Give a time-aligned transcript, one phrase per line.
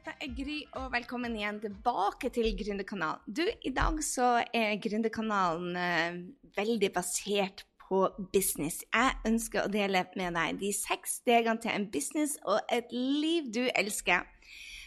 [0.00, 3.20] Dette er Gry, og velkommen igjen tilbake til Gründerkanalen.
[3.26, 6.20] Du, i dag så er Gründerkanalen eh,
[6.56, 8.80] veldig basert på business.
[8.94, 13.50] Jeg ønsker å dele med deg de seks stegene til en business og et liv
[13.52, 14.24] du elsker.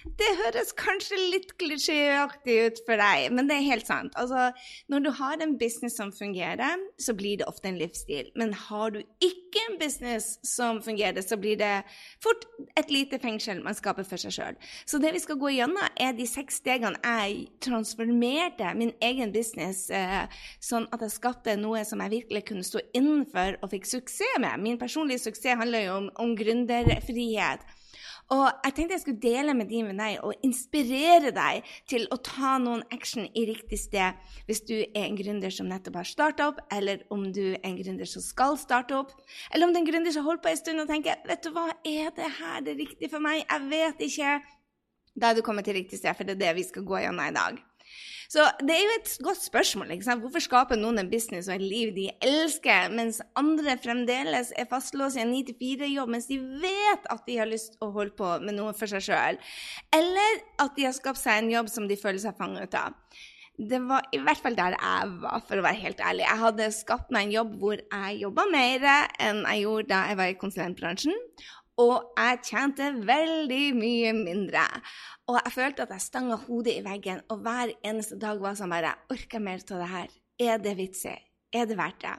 [0.04, 4.16] Det høres kanskje litt klisjéaktig ut for deg, men det er helt sant.
[4.20, 4.50] Altså,
[4.92, 8.32] når du har en business som fungerer, så blir det ofte en livsstil.
[8.40, 11.72] Men har du ikke en business som fungerer, så blir det
[12.24, 12.44] fort
[12.80, 14.60] et lite fengsel man skaper for seg sjøl.
[14.90, 19.86] Så det vi skal gå gjennom, er de seks stegene jeg transformerte min egen business
[19.94, 20.26] eh,
[20.64, 24.60] sånn at jeg skapte noe som jeg virkelig kunne stå innenfor og fikk suksess med.
[24.64, 27.64] Min personlige suksess handler jo om, om gründerfrihet.
[28.34, 32.56] Og jeg tenkte jeg skulle dele med din med og inspirere deg til å ta
[32.62, 34.18] noen action i riktig sted
[34.48, 37.78] hvis du er en gründer som nettopp har starta opp, eller om du er en
[37.78, 39.14] gründer som skal starte opp,
[39.52, 41.52] eller om du er en gründer som holdt på en stund og tenker vet du
[41.54, 43.44] hva, er det her det riktige for meg?
[43.44, 44.34] Jeg vet ikke.
[45.14, 47.28] Da er du kommet til riktig sted, for det er det vi skal gå gjennom
[47.28, 47.60] i dag.
[48.34, 49.92] Så det er jo et godt spørsmål.
[49.94, 50.24] ikke sant?
[50.24, 55.20] Hvorfor skaper noen en business og et liv de elsker, mens andre fremdeles er fastlåst
[55.20, 58.58] i en 9-4-jobb mens de vet at de har lyst til å holde på med
[58.58, 59.38] noe for seg sjøl?
[59.94, 62.98] Eller at de har skapt seg en jobb som de føler seg fanget av?
[63.54, 66.26] Det var i hvert fall der jeg var, for å være helt ærlig.
[66.26, 68.88] Jeg hadde skapt meg en jobb hvor jeg jobba mer
[69.22, 71.14] enn jeg gjorde da jeg var i konsulentbransjen.
[71.82, 74.66] Og jeg tjente veldig mye mindre.
[75.32, 78.74] Og jeg følte at jeg stanga hodet i veggen, og hver eneste dag var sånn
[78.74, 80.14] bare Orker jeg mer av det her?
[80.44, 81.18] Er det vitsig?
[81.54, 82.14] Er det verdt det?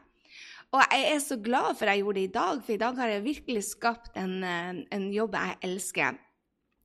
[0.75, 2.97] Og jeg er så glad for at jeg gjorde det i dag, for i dag
[2.99, 6.19] har jeg virkelig skapt en, en jobb jeg elsker.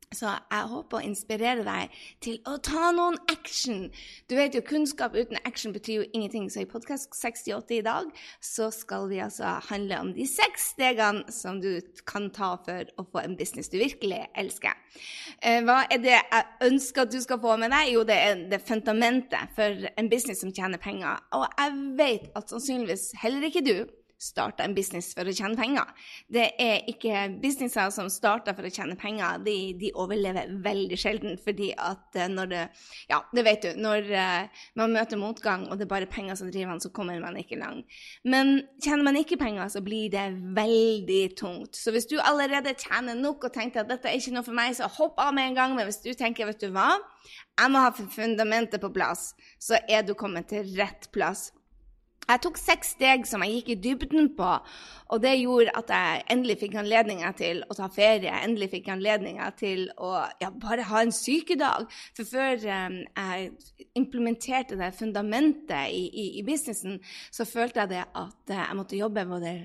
[0.09, 3.83] Så jeg håper å inspirere deg til å ta noen action.
[4.25, 8.09] Du vet jo, kunnskap uten action betyr jo ingenting, så i podkast 68 i dag
[8.41, 11.77] så skal vi altså handle om de seks stegene som du
[12.09, 14.73] kan ta for å få en business du virkelig elsker.
[15.45, 17.93] Eh, hva er det jeg ønsker at du skal få med deg?
[17.93, 21.21] Jo, det er det fundamentet for en business som tjener penger.
[21.37, 23.75] Og jeg vet at sannsynligvis heller ikke du
[24.19, 25.87] starta en business for å tjene penger.
[26.27, 29.39] Det er ikke businesser som starter for å tjene penger.
[29.45, 32.63] De, de, overlever veldig sjelden fordi at eh, når det
[33.09, 33.79] Ja, det vet du.
[33.79, 37.19] Når uh, man møter motgang, og det er bare penger som driver man, så kommer
[37.23, 37.87] man ikke langt.
[38.27, 41.79] Men tjener man ikke penger, så blir det veldig tungt.
[41.79, 44.75] Så hvis du allerede tjener nok og tenker at dette er ikke noe for meg,
[44.77, 45.77] så hopp av med en gang.
[45.77, 46.91] Men hvis du tenker, vet du hva,
[47.59, 49.31] jeg må ha fundamentet på plass,
[49.61, 51.49] så er du kommet til rett plass.
[52.29, 54.49] Jeg tok seks steg som jeg gikk i dybden på,
[55.09, 58.29] og det gjorde at jeg endelig fikk anledninga til å ta ferie.
[58.45, 61.87] Endelig fikk anledninga til å ja, bare ha en sykedag.
[62.17, 66.99] For før um, jeg implementerte det fundamentet i, i, i, businessen,
[67.33, 69.55] så følte jeg det at uh, jeg måtte jobbe både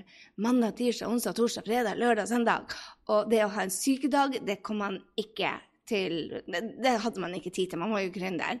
[0.41, 2.77] mandag, tirsdag, onsdag, torsdag, fredag, lørdag, søndag.
[3.13, 5.53] Og det å ha en sykedag, det kom man ikke
[5.85, 7.85] til det hadde man ikke tid til.
[7.85, 8.57] Man var jo gründer.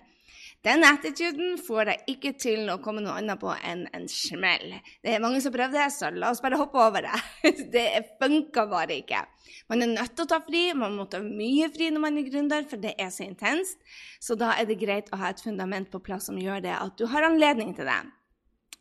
[0.65, 4.71] Den attituden får deg ikke til å komme noe annet på enn en smell.
[5.05, 7.19] Det er mange som prøver det, så la oss bare hoppe over det.
[7.75, 7.85] Det
[8.17, 9.21] funker bare ikke.
[9.69, 12.25] Man er nødt til å ta fri, man må ta mye fri når man er
[12.31, 13.77] gründer, for det er så intenst.
[14.17, 16.97] Så da er det greit å ha et fundament på plass som gjør det at
[16.97, 18.01] du har anledning til det.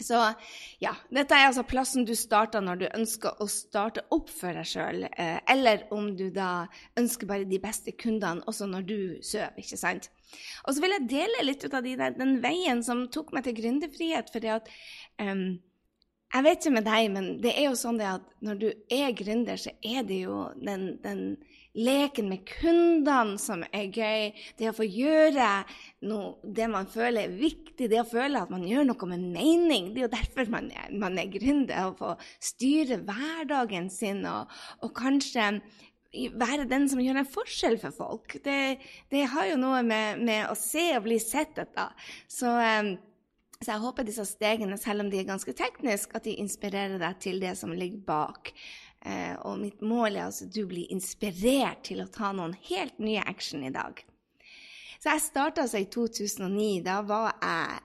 [0.03, 0.19] Så
[0.83, 4.67] ja, dette er altså plassen du starter når du ønsker å starte opp for deg
[4.67, 6.67] sjøl, eh, eller om du da
[6.99, 10.11] ønsker bare de beste kundene også når du sover, ikke sant.
[10.65, 13.47] Og så vil jeg dele litt ut av de der, den veien som tok meg
[13.47, 14.33] til gründerfrihet.
[14.35, 14.71] fordi at
[15.23, 15.61] um,
[16.35, 19.61] Jeg vet ikke med deg, men det er jo sånn at når du er gründer,
[19.61, 21.37] så er det jo den, den
[21.75, 24.33] leken med kundene som er gøy.
[24.59, 25.49] Det å få gjøre
[26.07, 29.91] noe, det man føler er viktig, det å føle at man gjør noe med mening.
[29.93, 31.91] Det er jo derfor man er, man er gründer.
[31.91, 34.53] Å få styre hverdagen sin og,
[34.85, 35.51] og kanskje
[36.39, 38.37] være den som gjør en forskjell for folk.
[38.45, 38.77] Det,
[39.11, 41.91] det har jo noe med, med, å se og bli sett etter.
[42.31, 42.95] Så, um,
[43.59, 47.21] så, jeg håper disse stegene, selv om de er ganske tekniske, at de inspirerer deg
[47.23, 48.53] til det som ligger bak.
[49.05, 52.97] Uh, og mitt mål er altså at du blir inspirert til å ta noen helt
[53.03, 54.01] nye action i dag.
[54.97, 56.81] Så jeg starta altså i 2009.
[56.87, 57.83] Da var jeg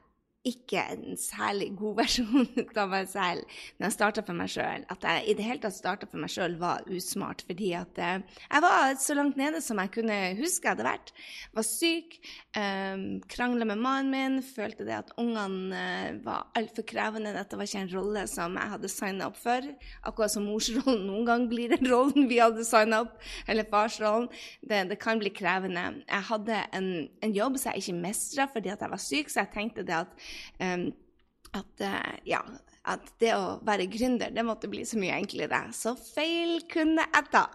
[0.49, 2.47] ikke en særlig god versjon
[2.79, 4.85] av meg selv når jeg starta for meg sjøl.
[4.91, 7.43] At jeg i det hele tatt starta for meg sjøl, var usmart.
[7.47, 11.13] Fordi at eh, jeg var så langt nede som jeg kunne huske jeg hadde vært.
[11.57, 12.17] Var syk,
[12.57, 17.33] eh, krangla med mannen min, følte det at ungene eh, var altfor krevende.
[17.35, 19.65] Dette var ikke en rolle som jeg hadde signa opp for.
[20.09, 23.17] Akkurat som morsrollen noen gang blir den rollen vi hadde signa opp,
[23.49, 24.29] eller farsrollen.
[24.61, 25.85] Det, det, kan bli krevende.
[26.03, 26.89] Jeg hadde en,
[27.23, 29.95] en jobb som jeg ikke mestra fordi at jeg var syk, så jeg tenkte det
[29.95, 30.19] at um,
[30.59, 32.41] at, uh, ja,
[32.89, 35.65] at det å være gründer det måtte bli så mye enklere.
[35.75, 37.47] Så feil kunne jeg ta.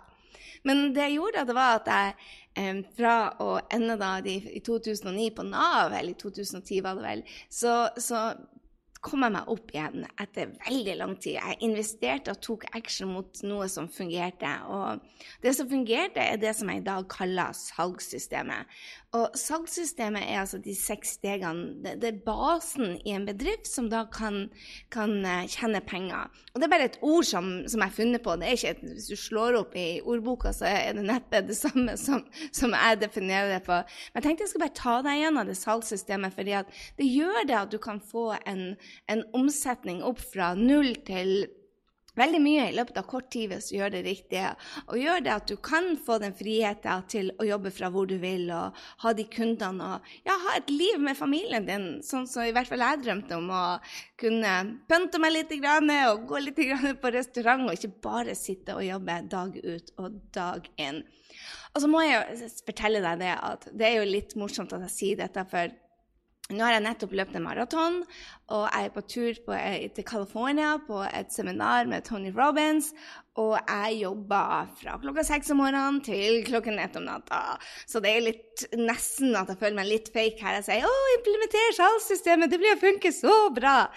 [0.65, 5.45] Men det jeg gjorde, det var at jeg fra å ende da i 2009 på
[5.49, 8.31] Nav, eller i 2010 var det vel, så, så
[9.05, 11.37] kom jeg meg opp igjen etter veldig lang tid.
[11.37, 14.51] Jeg investerte og tok action mot noe som fungerte.
[14.73, 15.03] Og
[15.45, 18.71] det som fungerte, er det som jeg i dag kaller salgssystemet.
[19.15, 21.77] Og salgssystemet er altså de seks stegene.
[21.85, 24.49] Det, det, er basen i en bedrift som da kan,
[24.95, 26.33] kan uh, tjene penger.
[26.53, 28.35] Og det er bare et ord som, som jeg har funnet på.
[28.43, 32.75] Et, Hvis du slår opp i ordboka, så er det neppe det samme som, som,
[32.75, 33.79] jeg definerer det på.
[33.79, 36.63] Men jeg tenkte jeg skulle bare ta deg gjennom det salgssystemet, fordi
[36.99, 38.73] det gjør det at du kan få en,
[39.11, 41.47] en omsetning opp fra null til
[42.19, 44.53] veldig mye i løpet av kort tid hvis du gjør det riktige.
[44.87, 48.17] Og gjør det at du kan få den friheten til å jobbe fra hvor du
[48.23, 52.47] vil, og ha de kundene og ja, ha et liv med familien din, sånn som
[52.47, 53.51] i hvert fall jeg drømte om.
[53.55, 53.65] Å
[54.21, 54.55] kunne
[54.91, 56.63] pynte meg litt og gå litt
[57.03, 61.03] på restaurant, og ikke bare sitte og jobbe dag ut og dag inn.
[61.75, 64.85] Og så må jeg jo fortelle deg det at det er jo litt morsomt at
[64.87, 65.73] jeg sier dette, for
[66.53, 67.95] nå har jeg nettopp løpt en maraton,
[68.53, 72.93] og jeg er på tur på, eh, til California på et seminar med Tony Robins.
[73.43, 77.57] Og jeg jobber fra klokka seks om morgenen til klokken ett om natta.
[77.83, 80.61] Så det er litt, nesten at jeg føler meg litt fake her.
[80.61, 83.91] Jeg sier 'Å, implementer salgssystemet, det blir å funke så bra'.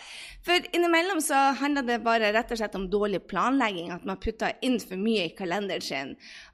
[0.47, 4.53] For innimellom så handler det bare rett og slett om dårlig planlegging, at man putter
[4.63, 6.13] inn for mye i kalenderen sin.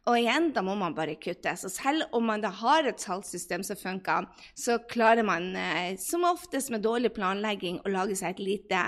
[0.10, 1.54] Og igjen, da må man bare kutte.
[1.56, 4.26] Så selv om man da har et salgssystem som funker,
[4.60, 8.82] så klarer man eh, som oftest med dårlig planlegging å lage seg et lite,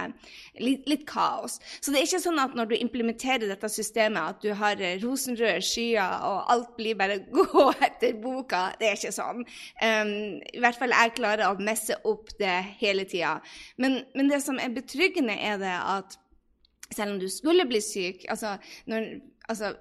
[0.59, 1.59] litt, litt, kaos.
[1.79, 4.97] Så det er ikke sånn at når du implementerer dette systemet, at du har eh,
[5.03, 8.71] rosenrøde skyer og alt blir bare gå etter boka.
[8.79, 9.45] Det er ikke sånn.
[9.81, 13.39] Um, I hvert fall jeg klarer å messe opp det hele tida.
[13.77, 16.17] Men, men, det som er betryggende, er det at
[16.93, 19.07] selv om du skulle bli syk altså, når,
[19.49, 19.73] altså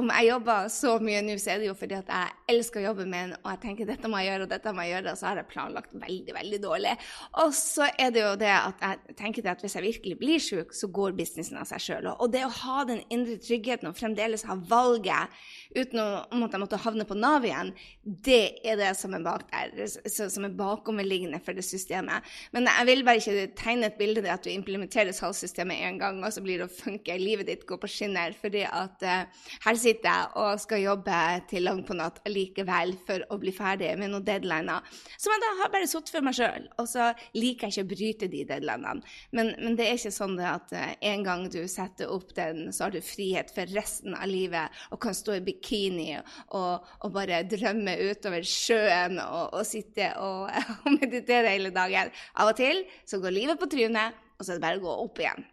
[0.00, 2.84] om jeg jobber så mye nå, så er det jo fordi at jeg elsker å
[2.86, 5.12] jobbe med den, og jeg tenker dette må jeg gjøre, og dette må jeg gjøre,
[5.12, 6.94] og så har jeg planlagt veldig, veldig dårlig.
[7.42, 10.72] Og så er det jo det at jeg tenker at hvis jeg virkelig blir syk,
[10.76, 12.08] så går businessen av seg sjøl.
[12.14, 15.42] Og det å ha den indre tryggheten og fremdeles ha valget
[15.76, 17.72] uten om at jeg måtte havne på Nav igjen,
[18.02, 22.26] det er det som er bak der, som er bakoverliggende for det systemet.
[22.54, 26.20] Men jeg vil bare ikke tegne et bilde av at du implementerer salgssystemet én gang,
[26.22, 29.78] og så blir det å funke, livet ditt går på skinner, fordi at uh, her
[29.78, 31.20] sitter jeg og skal jobbe
[31.50, 34.82] til langt på natt likevel for å bli ferdig med noen deadliner
[35.16, 36.68] som jeg da har bare satt for meg sjøl.
[36.82, 39.02] Og så liker jeg ikke å bryte de deadlinene.
[39.36, 42.86] Men, men det er ikke sånn at uh, en gang du setter opp den, så
[42.86, 47.42] har du frihet for resten av livet og kan stå i bikini og, og bare
[47.46, 50.50] drømme utover sjøen og, og sitte og,
[50.84, 52.10] og meditere hele dagen.
[52.34, 54.96] Av og til så går livet på trynet, og så er det bare å gå
[55.06, 55.46] opp igjen.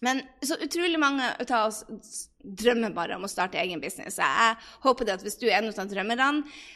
[0.00, 1.82] Men så utrolig mange av oss
[2.42, 4.18] drømmer bare om å starte egen business.
[4.20, 6.28] Jeg håper at hvis du er en av drømmerne,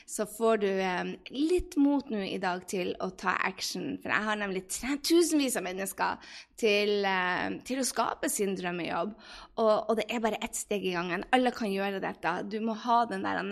[0.07, 3.95] så får du eh, litt mot nå i dag til å ta action.
[4.03, 9.15] For jeg har nemlig tusenvis av mennesker til, eh, til, å skape sin drømmejobb.
[9.55, 11.27] Og, og, det er bare ett steg i gangen.
[11.35, 12.37] Alle kan gjøre dette.
[12.51, 13.43] Du må ha den der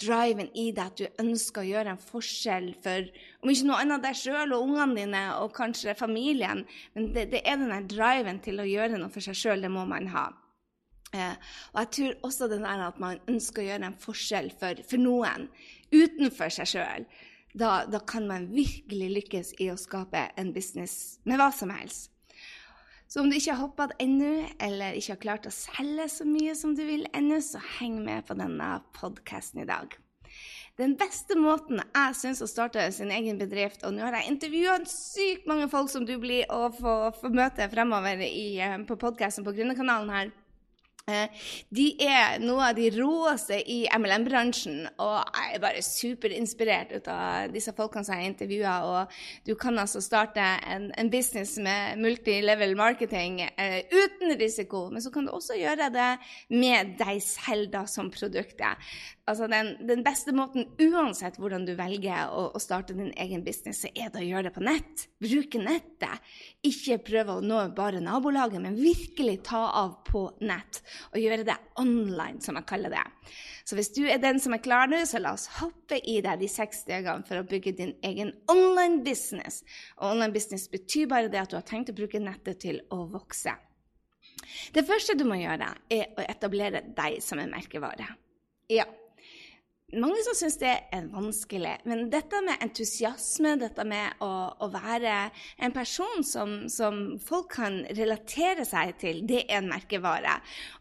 [0.00, 3.08] driven i deg at du ønsker å gjøre en forskjell for
[3.40, 6.64] om ikke noe annet deg sjøl og ungene dine og kanskje familien.
[6.94, 9.64] Men det, det er den der driven til å gjøre noe for seg sjøl.
[9.64, 10.28] Det må man ha.
[11.10, 11.34] Eh,
[11.72, 15.02] og jeg tror også den der at man ønsker å gjøre en forskjell for, for
[15.02, 15.48] noen
[15.90, 17.06] utenfor seg sjøl.
[17.50, 22.12] Da, da, kan man virkelig lykkes i å skape en business med hva som helst.
[23.10, 26.54] Så om du ikke har hoppa ennå, eller ikke har klart å selge så mye
[26.54, 29.96] som du vil ennå, så heng med på denne podkasten i dag.
[30.78, 34.76] Den beste måten jeg syns å starte sin egen bedrift Og nå har jeg intervjua
[34.88, 39.44] sykt mange folk som du blir å få, få møte fremover i, eh, på podkasten
[39.44, 40.30] på Gründerkanalen her
[41.08, 47.74] de er noe av de råeste i MLM-bransjen, og jeg er bare superinspirert av disse
[47.76, 49.06] folkene som jeg intervjua.
[49.46, 55.12] Du kan altså starte en, en business med multilevel marketing eh, uten risiko, men så
[55.14, 56.10] kan du også gjøre det
[56.54, 58.92] med deg selv da, som produktet.
[59.30, 63.84] Altså den, den, beste måten, uansett hvordan du velger å, å, starte din egen business,
[63.92, 65.04] er det å gjøre det på nett.
[65.22, 66.32] Bruke nettet.
[66.66, 70.80] Ikke prøve å nå bare nabolaget, men virkelig ta av på nett.
[71.12, 73.04] Og gjøre det online, som jeg kaller det.
[73.62, 76.42] Så hvis du er den som er klar nå, så la oss hoppe i deg
[76.42, 79.60] de seks stegene for å bygge din egen online business.
[80.00, 83.04] Og online business betyr bare det at du har tenkt å bruke nettet til å
[83.12, 83.54] vokse.
[84.74, 88.08] Det første du må gjøre, er å etablere deg som en merkevare.
[88.70, 88.88] Ja,
[89.98, 91.72] mange som syns det er vanskelig.
[91.88, 94.30] Men dette med entusiasme, dette med å,
[94.62, 95.14] å være
[95.62, 100.36] en person som, som, folk kan relatere seg til, det er en merkevare.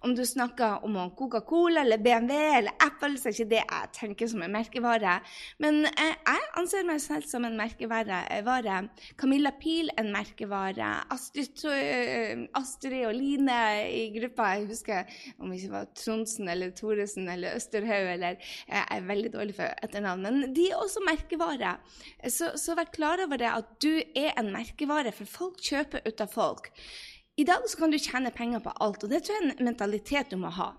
[0.05, 4.31] Om du snakker om Coca-Cola eller BMW eller Apple, så er ikke det jeg tenker
[4.31, 5.17] som en merkevare.
[5.63, 8.79] Men eh, jeg anser meg selv som en merkevare.
[9.19, 10.91] Camilla Pil en merkevare.
[11.13, 13.57] Astrid, uh, Astrid og Line
[13.89, 18.37] i gruppa, jeg husker om det ikke var Trondsen eller Thoresen eller Østerhaug eller
[18.67, 21.75] eh, er veldig dårlig for etternavn, de er også merkevare.
[22.27, 26.25] Så, så vær klar over det at du er en merkevare, for folk kjøper ut
[26.25, 26.69] av folk.
[27.39, 29.69] I dag så kan du tjene penger på alt, og det tror jeg er en
[29.71, 30.73] mentalitet du må ha.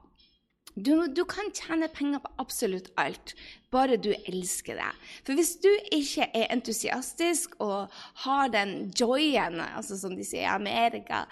[0.74, 3.32] Du, du, kan tjene penger på absolutt alt,
[3.74, 4.90] bare du elsker det.
[5.26, 7.90] For hvis du ikke er entusiastisk og
[8.22, 11.24] har den joyen, altså som de sier i Amerika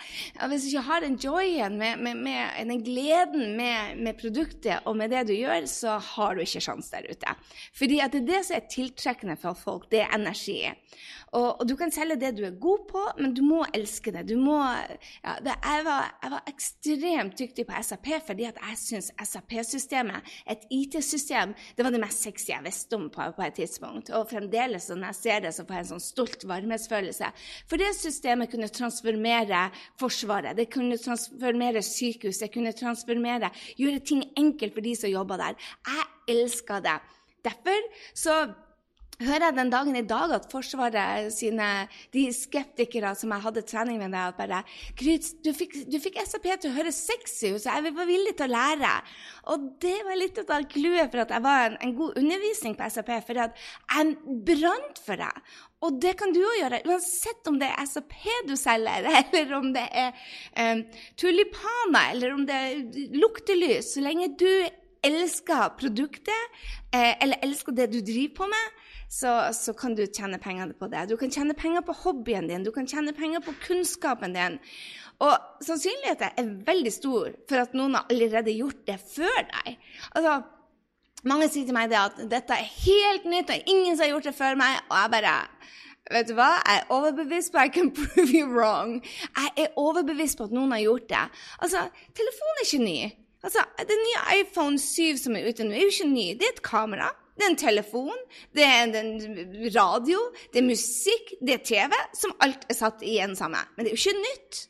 [0.51, 4.99] Hvis du ikke har den joyen, med, med, med den gleden med, med, produktet og
[4.99, 7.37] med det du gjør, så har du ikke sjanse der ute.
[7.79, 10.65] Fordi det er det som er tiltrekkende for folk, det er energi.
[11.33, 14.25] Og, og, du kan selge det du er god på, men du må elske det.
[14.39, 14.59] Må,
[15.25, 20.65] ja, det, jeg, var, jeg, var, ekstremt dyktig på SAP fordi jeg syns SAP-systemet, et
[20.73, 24.13] IT-system, det var det mest sexy jeg visste om på, på, et tidspunkt.
[24.17, 27.33] Og fremdeles når jeg ser det, så får jeg en sånn stolt varmhetsfølelse.
[27.69, 29.69] For det systemet kunne transformere
[30.01, 35.41] Forsvaret, det kunne transformere sykehus, det kunne transformere Gjøre ting enkelt for de som jobber
[35.41, 35.69] der.
[35.87, 36.97] Jeg elsker det.
[37.45, 37.85] Derfor
[38.17, 38.35] så
[39.25, 41.67] hører jeg den dagen i dag at Forsvaret sine
[42.15, 44.61] de skeptikere som jeg hadde trening med at bare
[44.99, 48.37] Gryt, du fikk, du fikk SAP til å høres sexy ut, så jeg var villig
[48.39, 48.93] til å lære.
[49.55, 52.91] Og det var litt av clouet for at jeg var en, en, god undervisning på
[52.95, 54.15] SAP, for at jeg
[54.47, 55.33] brant for det.
[55.87, 59.71] Og det kan du òg gjøre, uansett om det er SAP du selger, eller om
[59.75, 60.13] det er
[60.59, 60.85] um,
[61.19, 63.95] tulipaner, eller om det er luktelys.
[63.95, 64.51] Så lenge du
[65.07, 66.63] elsker produktet,
[66.95, 70.89] eh, eller elsker det du driver på med, så, så, kan du tjene penger på
[70.93, 71.07] det.
[71.09, 74.59] Du kan tjene penger på hobbyen din, du kan tjene penger på kunnskapen din.
[75.25, 79.79] Og sannsynligheten er veldig stor for at noen har allerede gjort det før deg.
[80.13, 80.39] Altså,
[81.27, 84.37] mange sier til meg at dette er helt nytt, og ingen som har gjort det
[84.39, 84.81] før meg.
[84.91, 85.37] Og jeg bare
[86.09, 86.55] Vet du hva?
[86.65, 88.95] Jeg er overbevist på I can prove you wrong.
[89.37, 91.25] Jeg er overbevist på at noen har gjort det.
[91.61, 91.83] Altså,
[92.17, 92.99] telefonen er ikke ny.
[93.45, 96.27] Altså, Den nye iPhone 7 som er ute nå, er jo ikke ny.
[96.39, 97.11] Det er et kamera.
[97.39, 98.25] Det er en telefon,
[98.57, 99.13] det er en
[99.77, 100.19] radio,
[100.53, 103.61] det er musikk, det er TV, som alt er satt i en samme.
[103.77, 104.65] Men det er jo ikke nytt.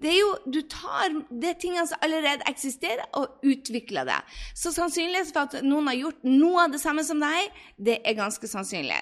[0.00, 1.12] Det er jo, Du tar
[1.42, 4.20] det tingene som allerede eksisterer, og utvikler det.
[4.56, 8.16] Så sannsynligheten for at noen har gjort noe av det samme som deg, det er
[8.20, 9.00] ganske sannsynlig.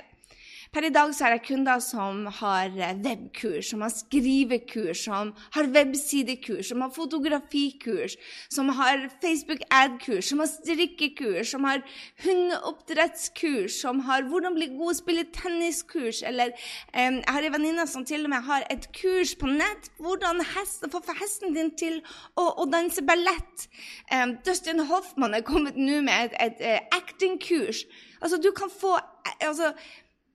[0.78, 5.32] Per i dag så er det kunder som har eh, webkurs, som har skrivekurs, som
[5.56, 8.14] har websidekurs, som har fotografikurs,
[8.54, 11.82] som har Facebook ad-kurs, som har strikkekurs, som har
[12.22, 17.90] hundeoppdrettskurs, som har hvordan bli god å spille tenniskurs, eller um, jeg har en venninne
[17.90, 22.04] som til og med har et kurs på nett hvordan hest, få hesten din til
[22.38, 23.66] å, å danse ballett.
[24.14, 27.82] Um, Dustin Hoffman er kommet nå med et, et, et acting-kurs.
[28.22, 28.94] Altså, du kan få
[29.42, 29.74] altså,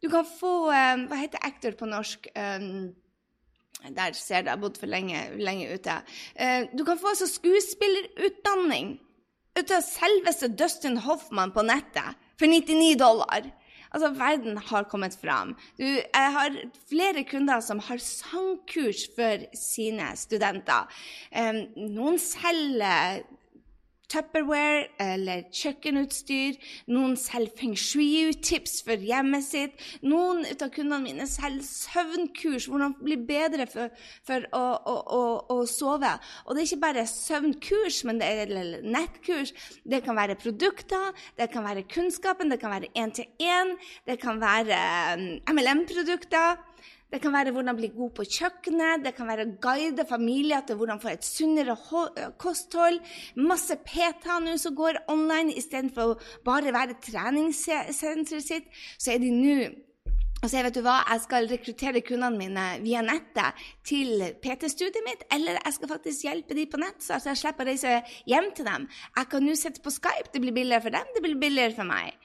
[0.04, 2.28] du kan få um, Hva heter actor på norsk?
[2.36, 2.92] Um,
[3.84, 5.96] der ser du, jeg har bodd for lenge, lenge ute.
[6.36, 8.94] Uh, du kan få altså skuespillerutdanning
[9.60, 13.52] ut av selveste Dustin Hoffman på nettet for 99 dollar.
[13.94, 15.54] Altså, verden har kommet fram.
[15.78, 16.56] Du, jeg har
[16.90, 20.90] flere kunder som har sangkurs for sine studenter.
[21.30, 21.62] Um,
[21.94, 23.22] noen selger
[24.12, 26.58] Tupperware eller kjøkkenutstyr.
[26.92, 29.80] Noen selger feng shui-tips for hjemmet sitt.
[30.06, 33.94] Noen av kundene mine selger søvnkurs, hvordan bli bedre for,
[34.28, 35.22] for å, å, å,
[35.56, 36.12] å, sove.
[36.46, 39.54] Og det er ikke bare søvnkurs, men det er nettkurs.
[39.88, 43.76] Det kan være produkter, det kan være kunnskapen, det kan være én-til-én,
[44.10, 44.84] det kan være
[45.50, 46.73] MLM-produkter.
[47.14, 51.02] Det kan være hvordan bli god på kjøkkenet, det kan være guide familier til hvordan
[51.02, 51.78] få et sunnere
[52.42, 53.00] kosthold.
[53.38, 58.70] Masse PTA nå som går online istedenfor å bare være treningssenteret sitt.
[58.98, 59.58] Så er de nå
[60.44, 65.22] og så vet du hva, jeg skal rekruttere kundene mine via nettet til PT-studiet mitt,
[65.32, 67.94] eller jeg skal faktisk hjelpe dem på nett, så jeg slipper å reise
[68.28, 68.90] hjem til dem.
[69.16, 70.34] Jeg kan nå sitte på Skype.
[70.34, 72.20] Det blir billigere for dem, det blir billigere for meg.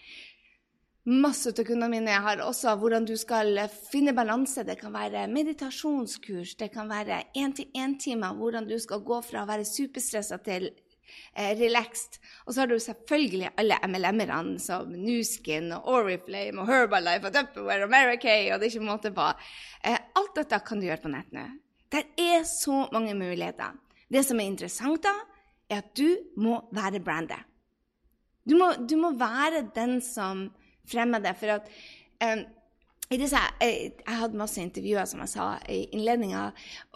[1.08, 4.60] Masse av kundene mine har også hvordan du skal finne balanse.
[4.66, 9.64] Det kan være meditasjonskurs, det kan være én-til-én-timer, hvordan du skal gå fra å være
[9.64, 12.18] superstressa til eh, relaxed.
[12.44, 17.88] Og så har du selvfølgelig alle MLM-erne som Nuskin og Oriflame og Herbalife og Tupperware
[17.88, 19.32] og Mary Kay, og det er ikke måte på.
[19.88, 21.48] Eh, alt dette kan du gjøre på nett nå.
[21.88, 23.80] Det er så mange muligheter.
[24.12, 25.16] Det som er interessant, da,
[25.72, 27.48] er at du må være brandet.
[28.44, 30.50] Du må, du må være den som
[30.88, 31.34] fremmede.
[31.38, 31.68] For at
[32.24, 32.46] um,
[33.08, 36.50] disse, jeg, jeg, hadde masse intervjuer, som jeg sa i innledninga.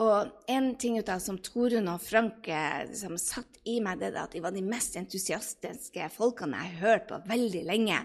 [0.05, 2.51] Og en ting ut av som Torunn og Frank
[2.91, 6.83] liksom, satt i meg, det er at de var de mest entusiastiske folkene jeg har
[6.85, 8.03] hørt på veldig lenge.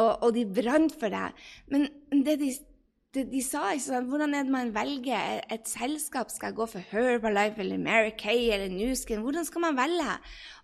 [0.00, 1.28] Og, og de brant for det.
[1.68, 1.90] Men
[2.24, 2.50] det de,
[3.12, 6.32] det de sa sånn, Hvordan er det man velger et selskap?
[6.32, 9.20] Skal jeg gå for Herbalife eller Mary Kay eller Nuskin?
[9.26, 10.20] Hvordan skal man velge?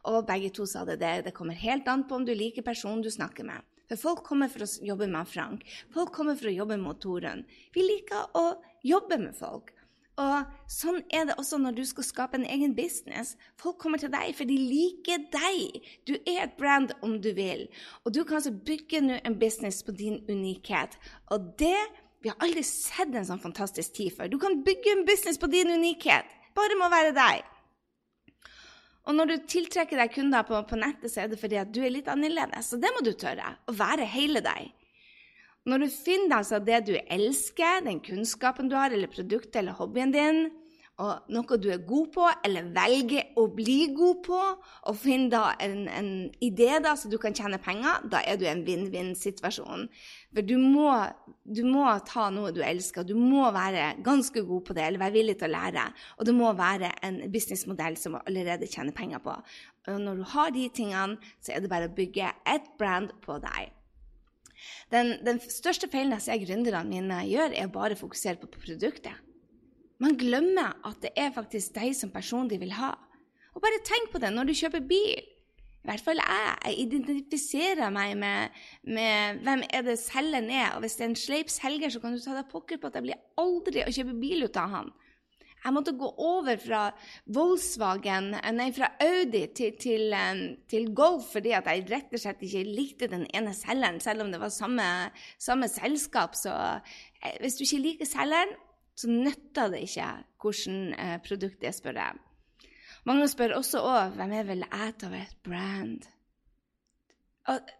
[0.08, 1.02] Og begge to sa det.
[1.02, 3.60] Det, det kommer helt an på om du liker personen du snakker med.
[3.88, 5.64] For folk kommer for å jobbe med Frank.
[5.94, 7.44] Folk kommer for å jobbe med Torunn.
[7.72, 8.46] Vi liker å
[8.84, 9.72] jobbe med folk.
[10.18, 13.36] Og sånn er det også når du skal skape en egen business.
[13.60, 15.78] Folk kommer til deg, for de liker deg.
[16.10, 17.68] Du er et brand om du vil.
[18.02, 20.98] Og du kan altså bygge en business på din unikhet.
[21.32, 21.78] Og det
[22.18, 24.26] Vi har aldri sett en sånn fantastisk tid før.
[24.26, 26.26] Du kan bygge en business på din unikhet.
[26.50, 27.44] Bare må være deg.
[29.08, 31.80] Og når du tiltrekker deg kunder på, på, nettet, så er det fordi at du
[31.80, 32.74] er litt annerledes.
[32.76, 33.54] Og det må du tørre.
[33.64, 34.68] Å være hele deg.
[35.68, 40.12] Når du finner altså det du elsker, den kunnskapen du har, eller produktet eller hobbyen
[40.12, 40.42] din,
[40.98, 44.38] og noe du er god på, eller velger å bli god på,
[44.90, 46.10] og finner da en, en
[46.42, 49.86] idé da, så du kan tjene penger, da er du i en vinn-vinn-situasjon.
[50.34, 50.90] For du må,
[51.48, 55.16] du må, ta noe du elsker, du må være ganske god på det, eller være
[55.16, 55.86] villig til å lære.
[56.18, 59.38] Og det må være en businessmodell som allerede tjener penger på.
[59.88, 63.38] Og når du har de tingene, så er det bare å bygge et brand på
[63.40, 63.72] deg.
[64.92, 69.16] Den, den største feilen jeg ser gründerne mine gjør, er å bare fokusere på produktet.
[70.02, 72.92] Man glemmer at det er faktisk deg som person de vil ha.
[73.56, 75.24] Og bare tenk på det når du kjøper bil.
[75.84, 76.54] I hvert fall jeg.
[76.64, 80.72] Jeg identifiserer meg med, med hvem er det selgeren er.
[80.74, 82.98] Og hvis det er en sleip selger, så kan du ta deg pokker på at
[82.98, 84.90] jeg blir aldri å kjøpe bil ut av han.
[85.58, 86.82] Jeg måtte gå over fra
[87.34, 90.14] Volkswagen, nei, fra Audi til, til,
[90.70, 94.30] til, Golf fordi at jeg rett og slett ikke likte den ene selgeren, selv om
[94.32, 94.86] det var samme,
[95.42, 96.38] samme selskap.
[96.38, 98.54] Så eh, hvis du ikke liker selgeren,
[98.98, 100.08] så nytter det ikke
[100.94, 102.24] eh, produkt det spør jeg.
[103.08, 106.06] Mange spør også òg hvem er vel jeg av et brand.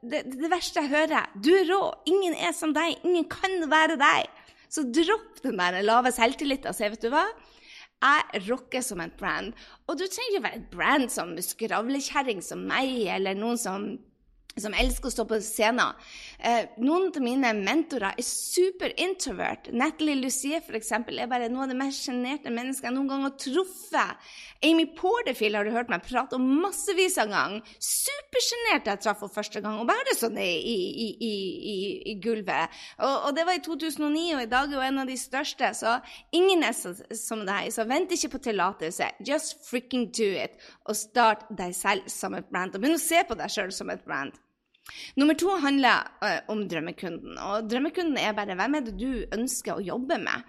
[0.01, 3.99] Det, det, verste jeg hører, du er rå, ingen er som deg, ingen kan være
[4.01, 4.31] deg.
[4.73, 7.27] Så dropp den der lave selvtilliten og si, vet du hva?
[7.99, 9.53] Jeg rocker som et brand.
[9.89, 13.89] Og du trenger ikke være et brand som skravlekjerring som meg, eller noen som
[14.63, 15.97] som elsker å stå på scenen.
[16.39, 19.71] Eh, noen av mine mentorer er super introvert.
[19.73, 23.27] Natalie Lucie for eksempel, er bare noe av det mest sjenerte mennesket jeg noen gang
[23.27, 24.31] har truffet.
[24.67, 27.75] Amy Porterfield har du hørt meg prate om massevis av ganger.
[27.83, 31.35] Supersjenert jeg traff henne første gang, og bare sånn i, i, i,
[32.13, 32.75] i gulvet.
[32.99, 35.71] Og, og, det var i 2009, og i dag er hun en av de største,
[35.79, 35.99] så
[36.35, 37.71] ingen er så, som deg.
[37.75, 39.13] Så vent ikke på tillatelse.
[39.27, 40.59] Just freaking do it.
[40.89, 42.75] Og start deg selv som et brand.
[42.75, 44.35] Og begynn å se på deg sjøl som et brand.
[45.21, 47.39] Nummer to handler uh, om drømmekunden.
[47.39, 50.47] Og drømmekunden er bare hvem er det du ønsker å jobbe med?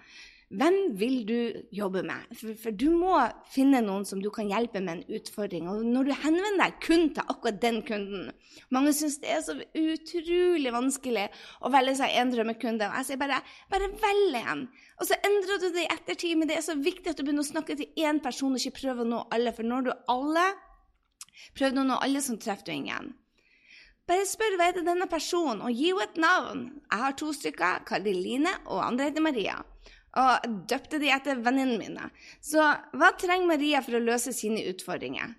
[0.50, 2.24] Hvem vil du jobbe med?
[2.34, 3.14] For, for, du må
[3.54, 5.68] finne noen som du kan hjelpe med en utfordring.
[5.70, 8.32] Og når du henvender deg kun til akkurat den kunden
[8.74, 11.28] Mange syns det er så utrolig vanskelig
[11.62, 12.88] å velge seg en drømmekunde.
[12.88, 13.38] Og jeg sier bare
[13.70, 14.66] bare velg en.
[14.98, 17.46] Og så endrer du det i ettertid, men det er så viktig at du begynner
[17.46, 19.54] å snakke til én person og ikke prøve å nå alle.
[19.54, 20.48] For når du alle
[21.54, 23.14] prøver å nå alle, så treffer du ingen.
[24.10, 26.62] Bare spør hva heter denne personen, og gi henne et navn.
[26.82, 29.60] Jeg har to stykker, Karoline og andre heter Maria.
[30.18, 32.08] Og døpte de etter venninnene mine.
[32.42, 32.64] Så
[32.98, 35.36] hva trenger Maria for å løse sine utfordringer?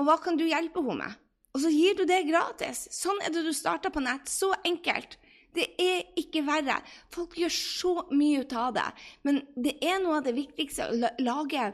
[0.00, 1.18] Og hva kan du hjelpe henne med?
[1.52, 2.86] Og så gir du det gratis.
[2.96, 4.24] Sånn er det du starter på nett.
[4.30, 5.18] Så enkelt.
[5.52, 6.78] Det er ikke verre.
[7.12, 8.88] Folk gjør så mye ut av det.
[9.28, 11.68] Men det er noe av det viktigste å lage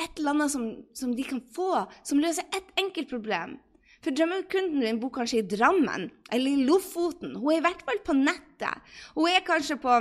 [0.00, 1.72] et eller annet som, som de kan få,
[2.04, 3.56] som løser ett enkelt problem.
[4.00, 7.34] For drømmekunden din bor kanskje i Drammen eller i Lofoten.
[7.36, 8.96] Hun er i hvert fall på nettet.
[9.14, 9.98] Hun er kanskje på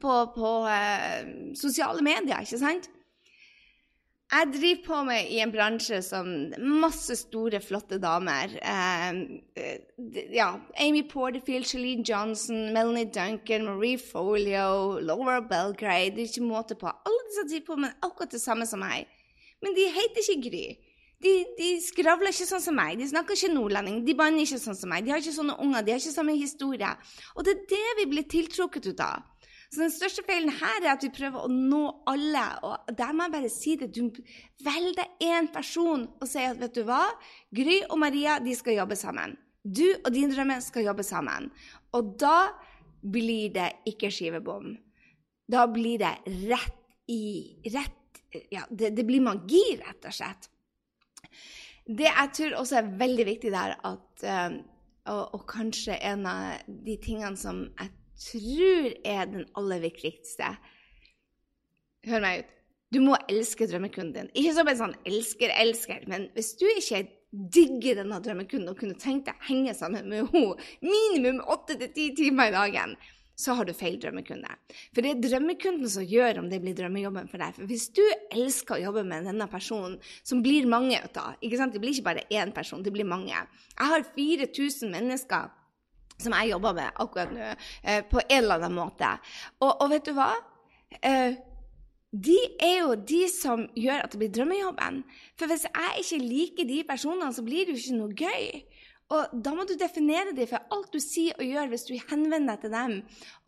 [0.00, 1.28] på, på eh,
[1.58, 2.88] sosiale medier, ikke sant?
[4.28, 6.26] Jeg driver på med i en bransje som
[6.82, 8.52] masse store, flotte damer.
[8.60, 9.70] Eh,
[10.36, 10.50] ja,
[10.84, 16.92] Amy Porterfield, Shalene Johnson, Melanie Duncan, Marie Folio, Laura Belgrade Det er ikke måte på.
[16.92, 19.08] Alle disse driver på med akkurat det samme som meg.
[19.64, 20.66] Men de heter ikke Gry.
[21.18, 24.76] De, de, skravler ikke sånn som meg, de snakker ikke nordlending, de banner ikke sånn
[24.78, 26.90] som meg, de har ikke sånne unger, de har ikke samme historie.
[27.34, 29.26] Og det er det vi blir tiltrukket ut av.
[29.68, 32.44] Så den største feilen her er at vi prøver å nå alle.
[32.64, 33.90] Og der må jeg bare si det.
[33.92, 34.06] Du
[34.64, 37.02] velger én person og sier at vet du hva,
[37.52, 39.36] Gry og Maria de skal jobbe sammen.
[39.60, 41.50] Du og din drømme skal jobbe sammen.
[41.92, 42.48] Og da
[43.04, 44.72] blir det ikke skivebom.
[45.48, 46.14] Da blir det
[46.48, 47.22] rett i
[47.74, 47.94] rett,
[48.52, 50.48] Ja, det, det blir magi, rett og slett.
[51.88, 54.58] Det jeg tror også er veldig viktig der, at, uh,
[55.08, 60.52] og, og kanskje en av de tingene som jeg tror er den aller viktigste.
[62.08, 62.54] Hør meg ut.
[62.88, 64.28] Du må elske drømmekunden din.
[64.40, 69.26] Ikke som en sånn elsker-elsker, men hvis du ikke digger denne drømmekunden og kunne tenkt
[69.28, 72.94] deg å henge sammen med henne minimum åtte til ti timer i dagen,
[73.38, 74.50] så har du feil drømmekunde.
[74.90, 77.54] For det er drømmekunden som gjør om det blir drømmejobben for deg.
[77.54, 78.02] For hvis du
[78.34, 79.94] elsker å jobbe med denne personen,
[80.26, 81.68] som blir mange av ikke?
[81.70, 83.30] Det blir ikke bare én person, det blir mange.
[83.30, 85.54] Jeg har 4000 mennesker
[86.18, 89.10] som jeg jobber med akkurat nå, eh, på en eller annen måte.
[89.60, 90.32] Og, og vet du hva?
[90.98, 91.38] Eh,
[92.10, 95.02] de er jo de som gjør at det blir drømmejobben.
[95.38, 98.46] For hvis jeg ikke liker de personene, så blir det jo ikke noe gøy.
[99.08, 102.58] Og da må du definere dem, for alt du sier og gjør hvis du henvender
[102.58, 102.98] deg til dem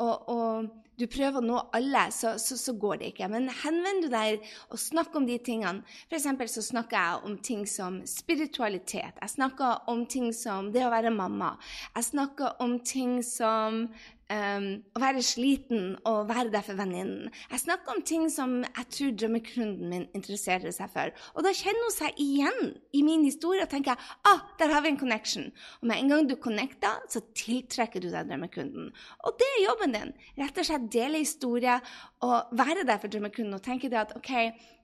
[0.01, 0.71] og, og
[1.01, 3.29] du prøver å nå alle, så, så, så, går det ikke.
[3.33, 6.29] Men henvender du deg og snakker om de tingene F.eks.
[6.53, 9.17] så snakker jeg om ting som spiritualitet.
[9.17, 11.55] Jeg snakker om ting som det å være mamma.
[11.97, 13.87] Jeg snakker om ting som
[14.31, 17.31] um, å være sliten og være der for venninnen.
[17.51, 21.13] Jeg snakker om ting som jeg tror drømmekunden min interesserer seg for.
[21.35, 24.93] Og da kjenner hun seg igjen i min historie og tenker ah, der har vi
[24.93, 25.51] en connection.
[25.81, 28.91] Og med en gang du connecter, så tiltrekker du deg drømmekunden.
[29.27, 30.15] Og det er jobben din.
[30.41, 31.81] Rett og slett dele historie
[32.27, 34.33] og være der for drømmekunden og tenke det at OK,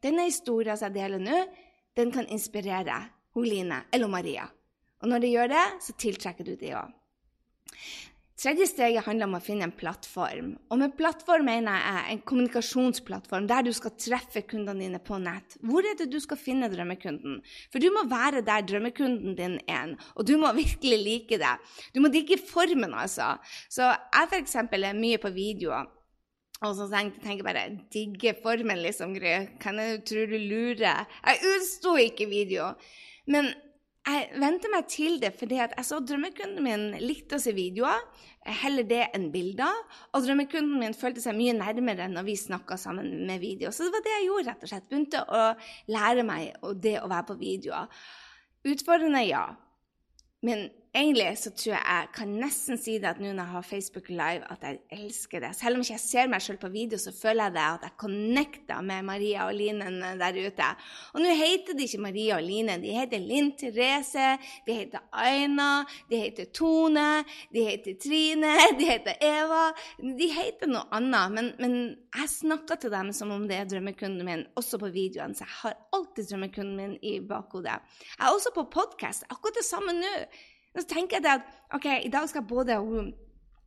[0.05, 1.45] denne historien som jeg deler nå,
[1.97, 3.07] den kan inspirere
[3.37, 4.47] hun Line eller Maria.
[5.05, 6.93] Og når det gjør det, så tiltrekker du de òg.
[8.37, 10.51] Tredje steget handler om å finne en plattform.
[10.69, 15.57] Og med plattform mener jeg en kommunikasjonsplattform der du skal treffe kundene dine på nett.
[15.65, 17.39] Hvor er det du skal finne drømmekunden?
[17.73, 21.55] For du må være der drømmekunden din er, og du må virkelig like det.
[21.97, 23.39] Du må digge formen, altså.
[23.73, 24.59] Så jeg f.eks.
[24.61, 25.89] er mye på videoer.
[26.65, 29.35] Og så tenker jeg bare digge formen, liksom, Gry.
[29.61, 31.09] Kan jeg tro du lurer?
[31.25, 32.75] Jeg utsto ikke video.
[33.33, 33.55] Men
[34.07, 38.05] jeg venter meg til det fordi jeg så drømmekunden min likte å se videoer,
[38.63, 39.81] heller det enn bilder.
[40.15, 43.73] Og drømmekunden min følte seg mye nærmere når vi snakka sammen med video.
[43.75, 44.89] Så det var det jeg gjorde, rett og slett.
[44.91, 45.43] Begynte å
[45.91, 47.91] lære meg det å være på videoer.
[48.67, 49.45] Utfordrende, ja.
[50.47, 53.67] Men egentlig så tror jeg jeg kan nesten si det at nå når jeg har
[53.67, 55.53] Facebook Live, at jeg elsker det.
[55.59, 57.95] Selv om ikke jeg ser meg sjøl på video, så føler jeg det at jeg
[58.01, 60.71] connecter med Maria og Line der ute.
[61.15, 64.29] Og nå heter de ikke Maria og Line, de heter Linn Therese,
[64.67, 65.71] de heter Aina,
[66.11, 67.07] de heter Tone,
[67.53, 69.69] de heter Trine, de heter Eva.
[70.01, 71.79] De heter noe annet, men, men
[72.17, 75.37] jeg snakker til dem som om det er drømmekunden min, også på videoene.
[75.37, 77.79] Så jeg har alltid drømmekunden min i bakhodet.
[78.17, 80.15] Jeg er også på podkast, akkurat det samme nå.
[80.77, 83.15] Så tenker jeg at ok, i dag skal både hun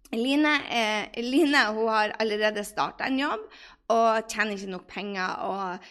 [0.10, 3.44] Line, eh, Line hun har allerede starta en jobb
[3.94, 5.86] og tjener ikke nok penger og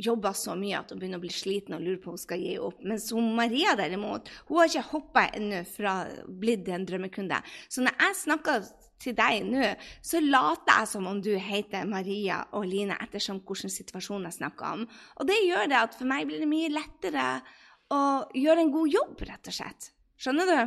[0.00, 2.40] jobber så mye at hun begynner å bli sliten og lurer på om hun skal
[2.40, 2.80] gi opp.
[2.84, 5.94] Mens hun Maria derimot, hun har ikke hoppa ennå fra
[6.28, 7.40] blitt en drømmekunde.
[7.68, 8.68] Så når jeg snakker
[9.02, 9.72] til deg nå,
[10.04, 14.78] så later jeg som om du heter Maria og Line ettersom hvilken situasjon jeg snakker
[14.78, 14.86] om.
[15.20, 17.26] Og det gjør det at for meg blir det mye lettere
[17.92, 18.02] å
[18.36, 19.92] gjøre en god jobb, rett og slett.
[20.22, 20.58] Skjønner du?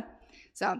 [0.56, 0.74] Så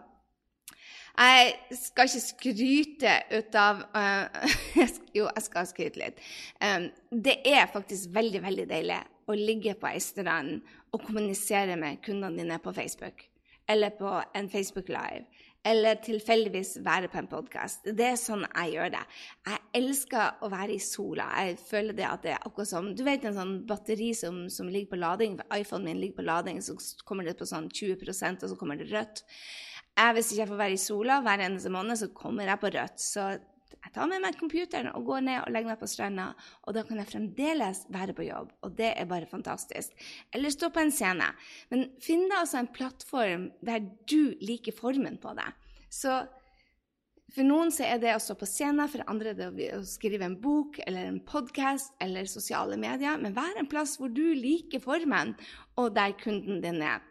[1.16, 6.20] jeg skal ikke skryte ut av uh, Jo, jeg skal skryte litt.
[6.60, 10.60] Um, det er faktisk veldig, veldig deilig å ligge på ei strand
[10.92, 13.24] og kommunisere med kundene dine på Facebook.
[13.66, 15.24] Eller på en Facebook Live.
[15.66, 17.88] Eller tilfeldigvis være på en podkast.
[17.96, 19.02] Det er sånn jeg gjør det.
[19.48, 21.28] Jeg elsker å være i sola.
[21.44, 24.70] Jeg føler det at det er akkurat som Du vet en sånn batteri som, som
[24.72, 25.38] ligger på lading?
[25.54, 28.88] iPhonen min ligger på lading, så kommer det på sånn 20% og så kommer det
[28.92, 29.24] rødt.
[29.96, 32.72] Jeg, hvis ikke jeg får være i sola hver eneste måned, så kommer jeg på
[32.74, 33.00] rødt.
[33.00, 33.26] Så
[33.86, 36.30] jeg tar med meg computeren og går ned og legger meg på stranda,
[36.66, 38.50] og da kan jeg fremdeles være på jobb.
[38.66, 39.94] Og det er bare fantastisk.
[40.34, 41.28] Eller stå på en scene.
[41.70, 45.48] Men finn deg altså en plattform der du liker formen på det.
[45.92, 46.18] Så
[47.36, 50.24] For noen så er det å stå på scenen, for andre er det å skrive
[50.24, 53.18] en bok eller en podkast eller sosiale medier.
[53.20, 55.34] Men vær en plass hvor du liker formen,
[55.76, 57.04] og der kunden din er.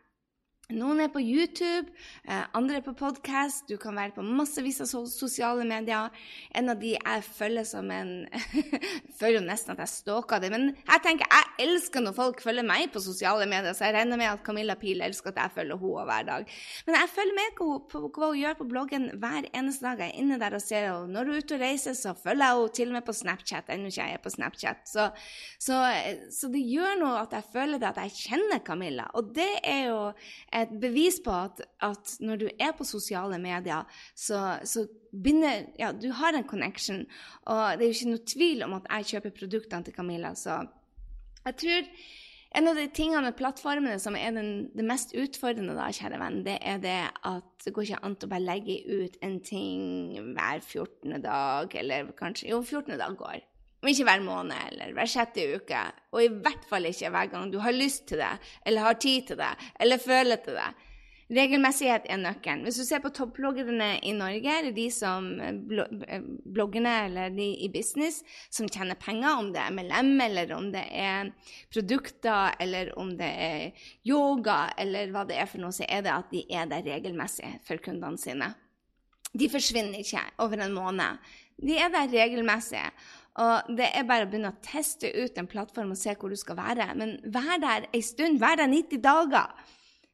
[0.73, 1.91] Noen er på YouTube,
[2.25, 3.67] eh, andre er på podkast.
[3.69, 6.09] Du kan være på massevis av sosiale medier.
[6.57, 8.25] En av de jeg følger som en
[9.19, 12.65] føler jo nesten at jeg stalker det, men jeg tenker jeg elsker når folk følger
[12.65, 15.77] meg på sosiale medier, så jeg regner med at Camilla Pil elsker at jeg følger
[15.83, 16.49] henne hver dag.
[16.87, 20.01] Men jeg følger med på hva hun gjør på bloggen hver eneste dag.
[20.01, 21.13] Jeg er inne der og ser henne.
[21.13, 23.69] Når hun er ute og reiser, så følger jeg henne til og med på Snapchat.
[23.69, 24.81] Ennå ikke jeg er på Snapchat.
[24.89, 25.07] Så,
[25.61, 25.83] så,
[26.33, 29.11] så det gjør noe at jeg føler det at jeg kjenner Camilla.
[29.13, 30.01] Og det er jo
[30.55, 33.83] et bevis på at, at, når du er på sosiale medier,
[34.15, 37.05] så, så begynner Ja, du har en connection.
[37.45, 40.61] Og det er jo ikke noe tvil om at jeg kjøper produktene til Camilla, så
[41.45, 41.89] jeg tror
[42.55, 46.39] en av de tingene med plattformene som er den, det mest utfordrende, da, kjære venn,
[46.45, 50.61] det er det at det går ikke an å bare legge ut en ting hver
[50.61, 51.17] 14.
[51.25, 52.95] dag, eller kanskje Jo, 14.
[53.01, 53.43] dag går.
[53.85, 55.79] Men ikke hver måned eller hver sjette uke.
[56.15, 58.31] Og i hvert fall ikke hver gang du har lyst til det,
[58.65, 60.71] eller har tid til det, eller føler til det.
[61.35, 62.63] Regelmessighet er nøkkelen.
[62.65, 65.29] Hvis du ser på topploggerne i Norge, eller de som
[66.53, 70.85] bloggerne eller de i business som tjener penger, om det er MLM, eller om det
[70.89, 71.29] er
[71.73, 76.13] produkter, eller om det er yoga, eller hva det er for noe, så er det
[76.13, 78.53] at de er der regelmessig for kundene sine.
[79.33, 81.21] De forsvinner ikke over en måned.
[81.57, 82.85] De er der regelmessig.
[83.43, 86.37] Og det er bare å begynne å teste ut en plattform og se hvor du
[86.39, 86.87] skal være.
[86.95, 88.39] Men vær der ei stund.
[88.39, 89.51] Vær der 90 dager.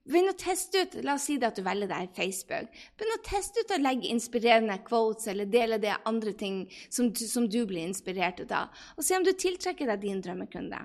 [0.01, 2.71] Begynn å teste ut La oss si det at du velger deg Facebook.
[2.97, 7.45] Begynn å teste ut og legge inspirerende quotes eller dele det andre ting som, som
[7.45, 8.73] du blir inspirert ut av.
[8.97, 10.81] Og se om du tiltrekker deg din drømmekunde.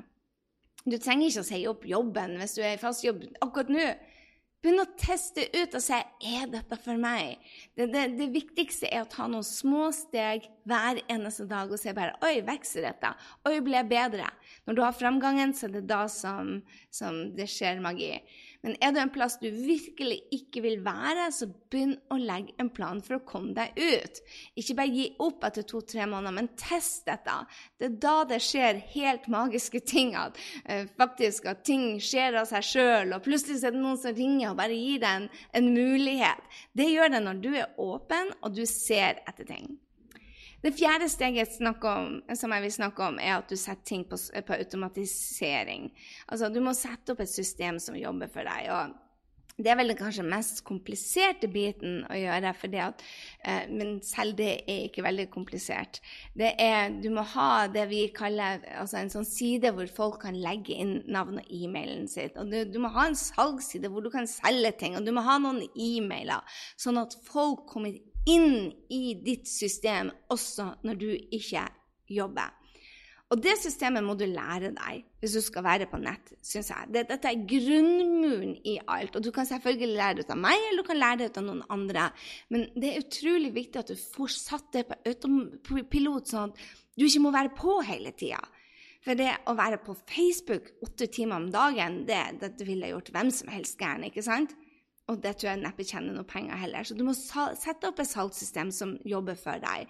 [0.86, 3.86] Du trenger ikke å si opp jobben hvis du er i fast jobb akkurat nå.
[4.62, 7.40] Begynn å teste ut og se er dette for meg.
[7.78, 11.96] Det, det, det, viktigste er å ta noen små steg hver eneste dag og ser
[11.96, 13.12] bare Oi, vokser dette?
[13.46, 14.26] Oi, blir jeg bedre?
[14.66, 16.58] Når du har framgangen, så er det da som,
[16.90, 18.12] som det skjer magi.
[18.66, 22.70] Men er det en plass du virkelig ikke vil være, så begynn å legge en
[22.74, 24.18] plan for å komme deg ut.
[24.58, 27.36] Ikke bare gi opp etter to-tre måneder, men test dette.
[27.78, 30.16] Det er da det skjer helt magiske ting.
[30.18, 30.34] At,
[30.66, 34.50] uh, faktisk at ting skjer av seg sjøl, og plutselig er det noen som ringer
[34.50, 35.30] og bare gir deg en,
[35.62, 36.60] en mulighet.
[36.74, 39.76] Det gjør det når du er åpen og du ser etter ting.
[40.62, 44.16] Det fjerde steget om, som jeg vil snakke om, er at du setter ting på,
[44.16, 45.90] på, automatisering.
[46.28, 48.70] Altså, du må sette opp et system som jobber for deg.
[48.72, 49.02] og
[49.56, 52.50] det er vel den kanskje mest kompliserte biten å gjøre,
[52.84, 53.04] at,
[53.40, 56.02] eh, men selv det er ikke veldig komplisert.
[56.36, 60.76] Er, du må ha det vi kaller altså en sånn side hvor folk kan legge
[60.76, 62.36] inn navn og e-mailen sitt.
[62.36, 65.24] Og du, du, må ha en salgsside hvor du kan selge ting, og du må
[65.24, 71.66] ha noen e-mailer, sånn at folk kommer inn i ditt system også når du ikke
[72.10, 72.54] jobber.
[73.34, 76.90] Og det systemet må du lære deg hvis du skal være på nett, syns jeg.
[76.94, 79.18] Dette er grunnmuren i alt.
[79.18, 81.40] Og du kan selvfølgelig lære det ut av meg, eller du kan lære det ut
[81.40, 82.04] av noen andre.
[82.54, 86.62] Men det er utrolig viktig at du får satt det på autopilot, sånn at
[86.94, 88.38] du ikke må være på hele tida.
[89.02, 93.34] For det å være på Facebook åtte timer om dagen, det, det ville gjort hvem
[93.34, 94.54] som helst gæren, ikke sant?
[95.10, 96.86] Og det tror jeg neppe tjener noe penger heller.
[96.86, 99.86] Så du må sette opp et salgssystem som jobber for deg.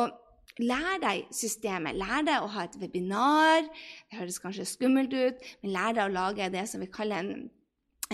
[0.00, 0.14] Og
[0.62, 1.98] lær deg systemet.
[2.00, 3.66] Lær deg å ha et webinar.
[4.08, 7.46] Det høres kanskje skummelt ut, men lær deg å lage det som vi kaller en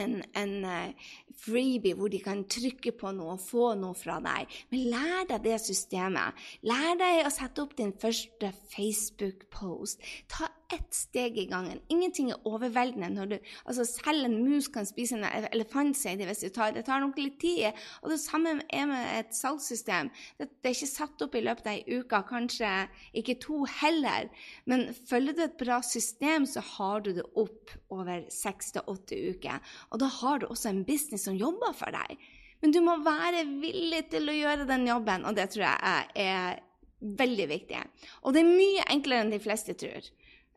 [0.01, 1.11] en, en uh,
[1.43, 4.53] freebie hvor de kan trykke på noe og få noe fra deg.
[4.73, 6.39] Men lær deg det systemet.
[6.69, 10.01] Lær deg å sette opp din første Facebook-post.
[10.33, 11.81] Ta ett steg i gangen.
[11.93, 13.09] Ingenting er overveldende.
[13.15, 16.73] når du, altså Selv en mus kan spise en elefant, sier de hvis du tar
[16.73, 16.85] det.
[16.87, 17.73] tar nok litt tid.
[18.03, 20.11] Og det samme er med et salgssystem.
[20.39, 22.73] Det, det, er ikke satt opp i løpet av ei uke, kanskje
[23.13, 24.31] ikke to heller.
[24.65, 29.19] Men følger du et bra system, så har du det opp over seks til åtte
[29.33, 29.61] uker.
[29.91, 32.17] Og da har du også en business som jobber for deg.
[32.63, 36.61] Men du må være villig til å gjøre den jobben, og det tror jeg er
[37.03, 37.81] veldig viktig.
[38.23, 40.07] Og det er mye enklere enn de fleste tror.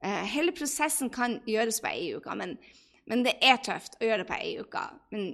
[0.06, 2.58] Uh, hele prosessen kan gjøres på ei uke, men,
[3.10, 4.84] men, det er tøft å gjøre det på ei uke.
[5.10, 5.32] Men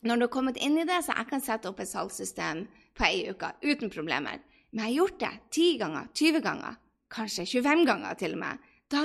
[0.00, 2.64] når du har kommet inn i det, så jeg kan sette opp et salgssystem
[2.96, 4.40] på ei uke uten problemer.
[4.70, 6.78] Men jeg har gjort det 10 ganger, 20 ganger,
[7.12, 8.70] kanskje 25 ganger til og med.
[8.90, 9.04] Da,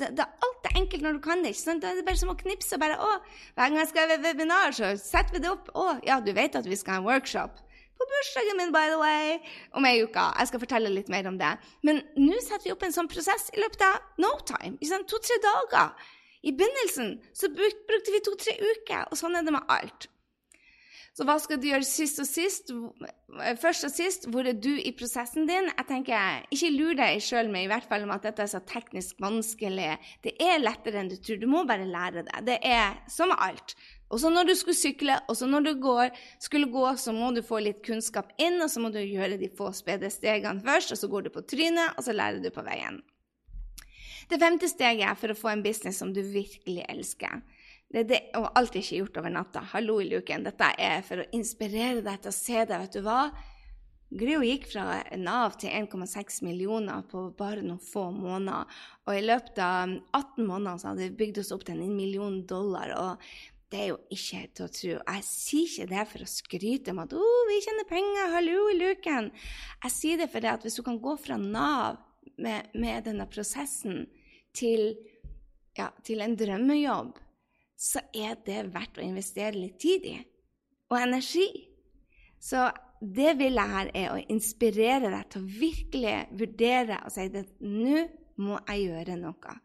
[0.00, 1.52] da, da alt er enkelt når du kan det.
[1.54, 1.84] ikke sant?
[1.84, 2.80] Da er det bare som å knipse.
[2.82, 3.12] bare, å,
[3.54, 5.70] Hver gang jeg skal ha webinar, så setter vi det opp.
[5.76, 7.62] Å, ja, du vet at vi skal ha en workshop
[7.96, 9.38] på bursdagen min, by the way,
[9.76, 10.26] om ei uke.
[10.40, 11.54] Jeg skal fortelle litt mer om det.
[11.86, 14.76] Men nå setter vi opp en sånn prosess i løpet av no time.
[15.12, 16.12] To-tre dager.
[16.46, 20.06] I begynnelsen så brukte vi to-tre uker, og sånn er det med alt.
[21.16, 22.70] Så hva skal du gjøre sist og sist?
[23.62, 25.70] Først og sist, hvor er du i prosessen din?
[25.70, 28.60] Jeg tenker, Ikke lur deg sjøl med i hvert fall om at dette er så
[28.68, 29.94] teknisk vanskelig.
[30.20, 31.40] Det er lettere enn du tror.
[31.40, 32.42] Du må bare lære det.
[32.44, 33.72] Det er som alt.
[34.12, 37.58] Også når du skulle sykle, også når du går, skulle gå, så må du få
[37.64, 41.10] litt kunnskap inn, og så må du gjøre de få spede stegene først, og så
[41.10, 43.00] går du på trynet, og så lærer du på veien.
[44.30, 47.42] Det femte steget er for å få en business som du virkelig elsker.
[47.90, 49.62] Det er det, og alt er ikke gjort over natta.
[49.74, 50.46] Hallo i luken.
[50.46, 53.20] Dette er for å inspirere deg til å se deg, Vet du hva?
[54.16, 58.70] Grio gikk fra Nav til 1,6 millioner på bare noen få måneder.
[59.06, 62.38] Og i løpet av 18 måneder så hadde vi bygd oss opp til en million
[62.46, 62.94] dollar.
[62.94, 64.94] Og det er jo ikke til å tro.
[65.00, 68.78] Jeg sier ikke det for å skryte om at oh, vi tjener penger, hallo i
[68.78, 69.30] luken.
[69.82, 71.98] Jeg sier det for det at hvis du kan gå fra Nav
[72.38, 74.04] med, med denne prosessen
[74.56, 74.92] til,
[75.78, 77.16] ja, til en drømmejobb
[77.76, 80.16] så er det verdt å investere litt tid i.
[80.88, 81.46] Og energi.
[82.40, 82.64] Så
[83.00, 87.52] det vil jeg her er å inspirere deg til å virkelig vurdere og si at
[87.60, 88.06] nå
[88.40, 89.56] må jeg gjøre noe.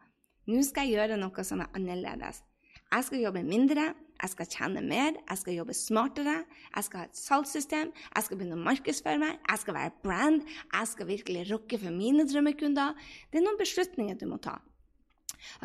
[0.52, 2.42] Nå skal jeg gjøre noe som er annerledes.
[2.91, 6.34] Jeg skal jobbe mindre, jeg skal tjene mer, jeg skal jobbe smartere,
[6.75, 10.41] jeg skal ha et salgssystem, jeg skal begynne å markedsføre meg, jeg skal være brand,
[10.73, 12.99] jeg skal virkelig rocke for mine drømmekunder.
[13.32, 14.60] Det er noen beslutninger du må ta.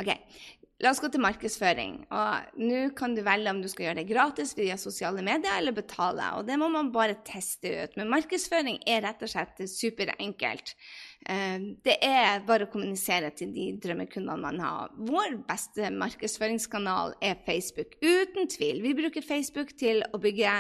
[0.00, 0.08] Ok,
[0.84, 2.02] La oss gå til markedsføring.
[2.12, 5.72] Og Nå kan du velge om du skal gjøre det gratis via sosiale medier eller
[5.72, 6.34] betale.
[6.36, 7.96] og Det må man bare teste ut.
[7.96, 10.74] Men markedsføring er rett og slett superenkelt.
[11.26, 14.92] Eh, det er bare å kommunisere til de drømmekundene man har.
[15.09, 18.79] Vår beste markedsføringskanal er Facebook, uten tvil.
[18.85, 20.52] Vi bruker Facebook til å bygge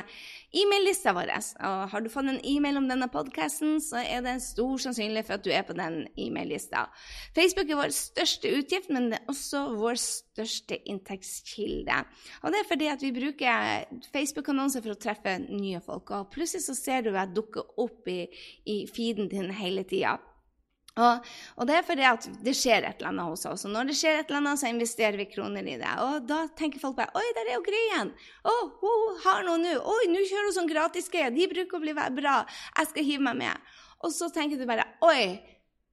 [0.56, 1.30] e-mail-lista vår.
[1.68, 5.38] Og har du fått en e-mail om denne podkasten, så er det stor sannsynlighet for
[5.38, 6.88] at du er på den e-mail-lista.
[7.36, 12.02] Facebook er vår største utgift, men det er også vår største inntektskilde.
[12.42, 16.10] Og det er fordi at vi bruker Facebook-annonser for å treffe nye folk.
[16.10, 18.24] Og plutselig så ser du at dukker opp i,
[18.66, 20.18] i feeden din hele tida.
[20.96, 21.26] Og,
[21.58, 23.66] og, det er fordi at det skjer et eller annet hos oss.
[23.68, 25.90] Og når det skjer et eller annet, så investerer vi kroner i det.
[26.06, 28.14] Og da tenker folk bare Oi, der er jo greien!
[28.48, 29.74] Å, hun har noe nå!
[29.76, 31.34] Oi, nå kjører hun sånn gratisgreier!
[31.36, 32.38] De bruker å bli bra!
[32.78, 33.76] Jeg skal hive meg med.
[34.06, 35.36] Og så tenker du bare Oi,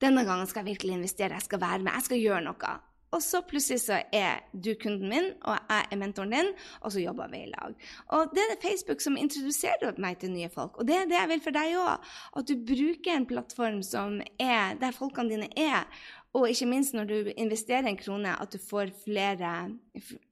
[0.03, 1.35] denne gangen skal jeg virkelig investere.
[1.35, 1.95] Jeg skal være med.
[1.97, 2.73] Jeg skal gjøre noe.
[3.13, 6.49] Og så plutselig så er du kunden min, og jeg er mentoren din,
[6.82, 7.76] og så jobber vi i lag.
[8.15, 10.80] Og det er Facebook som introduserer meg til nye folk.
[10.80, 12.12] Og det er det jeg vil for deg òg.
[12.39, 15.86] At du bruker en plattform som er der folkene dine er.
[16.34, 19.52] Og ikke minst når du investerer en krone, at du får flere,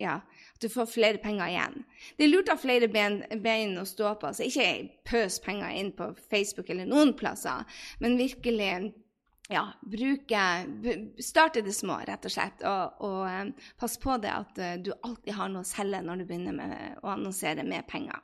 [0.02, 0.15] ja,
[0.62, 1.84] du får flere penger igjen.
[2.17, 4.32] Det er lurt å ha flere ben, bein å stå på.
[4.34, 7.70] Så ikke pøs penger inn på Facebook eller noen plasser,
[8.02, 8.72] men virkelig
[9.49, 10.41] ja, bruke
[11.19, 12.65] Starte det små, rett og slett.
[12.67, 16.21] Og, og um, pass på det at uh, du alltid har noe å selge når
[16.21, 18.21] du begynner med å annonsere med penger.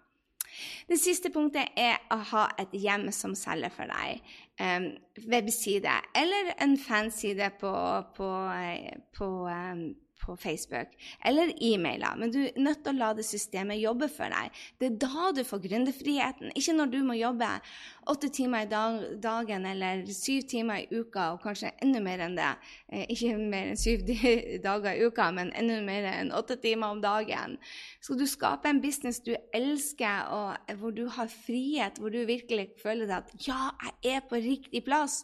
[0.88, 4.24] Det siste punktet er å ha et hjem som selger for deg.
[4.62, 4.90] Um,
[5.30, 7.74] webside eller en fanside på,
[8.18, 9.84] på, eh, på um,
[10.22, 10.94] på Facebook
[11.26, 14.56] eller e-mailer, men du er nødt til å la det systemet jobbe for deg.
[14.80, 17.50] Det er da du får gründerfriheten, ikke når du må jobbe
[18.08, 22.38] åtte timer i dag, dagen eller syv timer i uka, og kanskje enda mer enn
[22.38, 22.52] det.
[22.92, 24.06] Eh, ikke mer enn syv
[24.68, 27.58] dager i uka, men enda mer enn åtte timer om dagen.
[28.04, 32.70] Skal du skape en business du elsker, og hvor du har frihet, hvor du virkelig
[32.82, 33.72] føler at ja,
[34.04, 35.24] jeg er på riktig plass,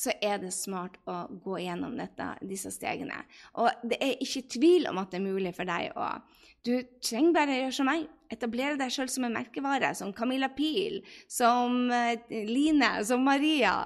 [0.00, 3.18] så er det smart å gå gjennom dette, disse stegene.
[3.60, 6.12] Og det er ikke tvil om at det er mulig for deg å
[6.60, 8.02] Du trenger bare å gjøre som meg.
[8.28, 13.78] Etablere deg sjøl som en merkevare, som Camilla Pil, som uh, Line, som Maria.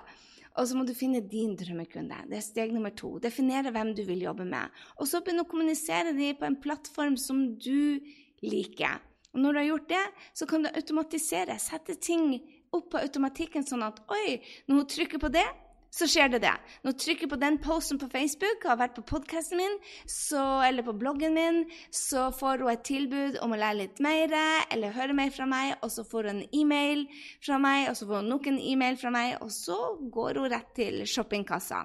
[0.59, 2.18] Og så må du finne din drømmekunde.
[2.31, 3.12] Det er steg nummer to.
[3.22, 4.74] Definere hvem du vil jobbe med.
[4.98, 8.03] Og så begynne å kommunisere dem på en plattform som du
[8.42, 8.98] liker.
[9.35, 11.59] Og når du har gjort det, så kan du automatisere.
[11.62, 12.37] Sette ting
[12.74, 15.46] opp på automatikken sånn at oi, når hun trykker på det,
[15.94, 16.54] så skjer det det.
[16.83, 19.76] Når du trykker på den posten på Facebook, har vært på podkasten min
[20.11, 21.62] så, eller på bloggen min,
[21.94, 24.35] så får hun et tilbud om å lære litt mer
[24.74, 27.07] eller høre mer fra meg, og så får hun en e-mail
[27.44, 29.78] fra meg, og så får hun nok en e-mail fra meg, og så
[30.18, 31.85] går hun rett til shoppingkassa.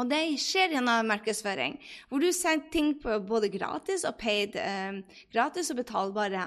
[0.00, 1.74] Og det skjer gjennom markedsføring,
[2.08, 5.02] hvor du sender ting på både gratis og paid, eh,
[5.34, 6.44] gratis og betalbare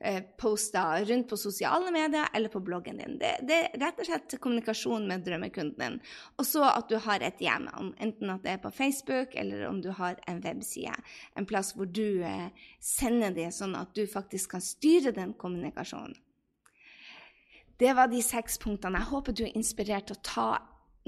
[0.00, 3.14] eh, poster rundt på sosiale medier eller på bloggen din.
[3.20, 6.00] Det, det, er rett og slett kommunikasjon med drømmekunden din.
[6.42, 7.68] Og så at du har et hjem,
[8.02, 10.96] enten at det er på Facebook eller om du har en webside.
[11.38, 12.48] En plass hvor du eh,
[12.82, 16.18] sender det sånn at du faktisk kan styre den kommunikasjonen.
[17.78, 18.98] Det var de seks punktene.
[18.98, 20.48] Jeg håper du er inspirert til å ta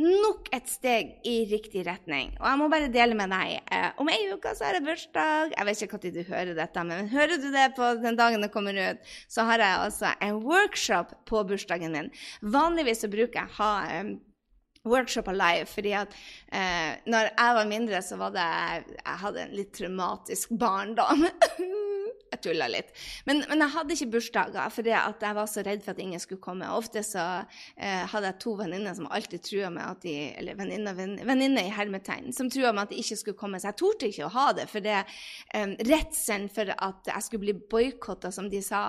[0.00, 2.32] nok et steg i riktig retning.
[2.38, 3.59] Og jeg må bare dele med deg.
[3.72, 5.55] Eh, om ei uke så har jeg bursdag.
[5.57, 8.53] Jeg vet ikke når du hører dette, men hører du det på den dagen det
[8.55, 12.11] kommer ut, så har jeg altså en workshop på bursdagen min.
[12.41, 14.16] Vanligvis så bruker jeg ha um,
[14.88, 16.16] workshop alive, fordi at
[16.53, 18.49] eh, når jeg var mindre, så var det
[18.97, 21.26] Jeg hadde en litt traumatisk barndom.
[22.35, 22.93] jeg tulla litt.
[23.26, 26.43] Men, men, jeg hadde ikke bursdager fordi jeg var så redd for at ingen skulle
[26.43, 26.68] komme.
[26.74, 27.24] Ofte så
[27.76, 31.72] eh, hadde jeg to venninner som alltid trua meg at de Eller venninner venninne i
[31.74, 33.61] hermetegn, som trua meg at de ikke skulle komme.
[33.61, 37.47] Så jeg torde ikke å ha det, for det eh, redselen for at jeg skulle
[37.47, 38.83] bli boikotta, som de sa,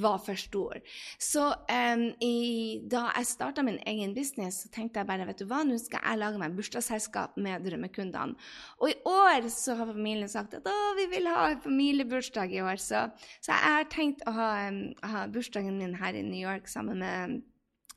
[0.00, 0.80] var for stor.
[1.20, 2.34] Så eh, i,
[2.90, 6.02] da jeg starta min egen business, så tenkte jeg bare vet du hva, nå skal
[6.04, 8.38] jeg lage meg bursdagsselskap med drømmekundene.
[8.80, 12.80] Og i år så har familien sagt at å, vi vil ha familiebursdag i år.
[12.84, 13.06] Så,
[13.40, 14.50] så jeg har tenkt å ha,
[15.08, 17.40] ha, bursdagen min her i New York sammen med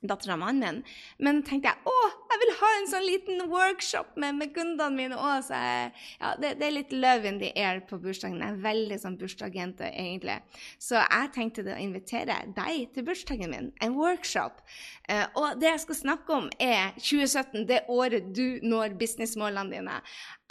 [0.00, 0.82] dattera av mannen min.
[1.24, 1.96] Men tenkte jeg å,
[2.38, 5.48] jeg vil ha en sånn liten workshop med, med kundene mine òg.
[5.50, 8.38] Ja, det, det, er litt love in the air på bursdagen.
[8.42, 10.36] Jeg er veldig sånn bursdagsjente, egentlig.
[10.82, 13.72] Så jeg tenkte å invitere deg til bursdagen min.
[13.82, 14.62] En workshop.
[15.10, 19.98] Eh, og det jeg skal snakke om, er 2017, det året du når businessmålene dine.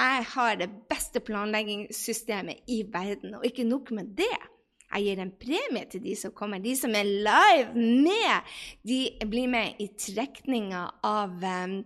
[0.02, 4.36] Jeg har det beste planleggingssystemet i verden, og ikke nok med det.
[4.94, 6.64] Jeg gir en premie til de som kommer.
[6.64, 8.56] De som er live med,
[8.88, 11.80] de blir med i trekninga av um,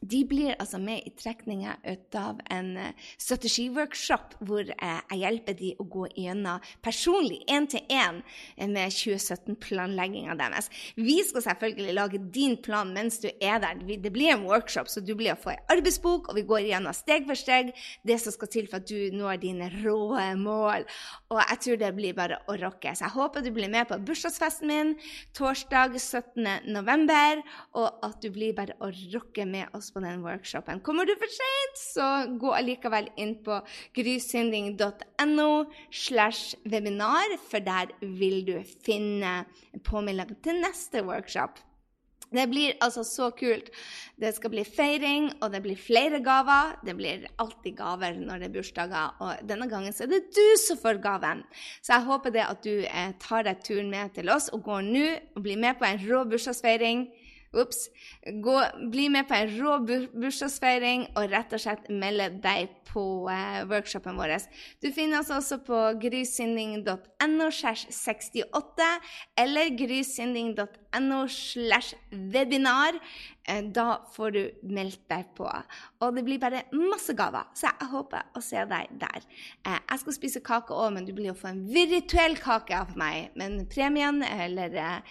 [0.00, 1.74] de blir altså med i trekninga
[2.16, 7.84] av en uh, strategiworkshop hvor uh, jeg hjelper de å gå gjennom personlig, én til
[7.92, 8.22] én,
[8.70, 10.70] med 2017-planlegginga deres.
[10.96, 13.82] Vi skal selvfølgelig lage din plan mens du er der.
[14.00, 16.96] Det blir en workshop, så du blir å få ei arbeidsbok, og vi går gjennom
[16.96, 17.74] steg for steg
[18.06, 20.86] det som skal til for at du når dine rå mål.
[21.30, 22.94] Og jeg tror det blir bare å rocke.
[22.96, 24.94] Så jeg håper du blir med på bursdagsfesten min
[25.36, 27.44] torsdag 17.11.,
[27.76, 30.82] og at du blir bare å rocke med oss på den workshopen.
[30.86, 32.08] Kommer du for sent, så
[32.40, 33.60] gå allikevel inn på
[33.96, 35.50] grysynding.no
[35.90, 38.54] slash webinar, for der vil du
[38.86, 39.42] finne
[39.86, 41.60] påmelding til neste workshop.
[42.30, 43.72] Det blir altså så kult.
[44.20, 46.76] Det skal bli feiring, og det blir flere gaver.
[46.86, 50.46] Det blir alltid gaver når det er bursdager, og denne gangen så er det du
[50.62, 51.42] som får gaven.
[51.82, 54.86] Så jeg håper det at du eh, tar deg turen med til oss og går
[54.86, 57.08] nå og blir med på en rå bursdagsfeiring.
[57.50, 57.88] Ops.
[58.92, 64.18] Bli med på en rå bursdagsfeiring og rett og slett melde deg på eh, workshopen
[64.18, 64.36] vår.
[64.78, 68.90] Du finner oss også på grysynding.no 68
[69.42, 73.00] eller grysynding.no slash webinar.
[73.50, 75.48] Eh, da får du meldt deg på.
[76.00, 79.26] Og det blir bare masse gaver, så jeg håper å se deg der.
[79.66, 82.94] Eh, jeg skal spise kake òg, men du blir å få en virtuell kake av
[83.00, 83.34] meg.
[83.40, 85.02] Men premien eller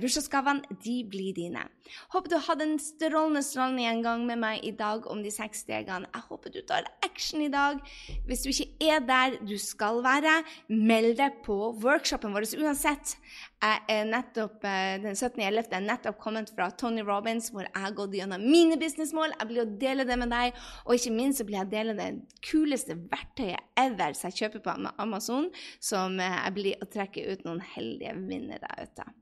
[0.00, 1.64] bursdagsgavene, de blir dine.
[2.12, 6.08] Håper du hadde en strålende strålende gjengang med meg i dag om de seks stegene.
[6.12, 7.80] Jeg håper du tar action i dag.
[8.28, 13.16] Hvis du ikke er der du skal være, meld deg på workshopen vår uansett.
[13.60, 15.72] Nettopp, eh, Den 17.11.
[15.74, 19.34] er nettopp kommet fra Tony Robins, hvor jeg har gått gjennom mine businessmål.
[19.34, 20.54] Jeg blir å dele det med deg,
[20.86, 22.10] og ikke minst så blir jeg dele det
[22.46, 25.50] kuleste verktøyet ever som jeg kjøper på Amazon,
[25.80, 29.16] som eh, jeg blir å trekke ut noen heldige vinnere ut av.